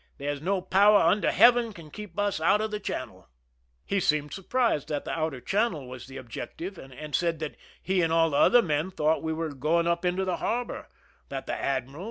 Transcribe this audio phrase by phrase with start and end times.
[0.17, 3.29] There is no power under heaven can keep us out of the channel!"
[3.85, 8.11] He seemed surprised that the outer channel was the objective, and said that he and
[8.11, 10.87] all the other men thought we were going up into the harbor;
[11.29, 11.99] that the admiral.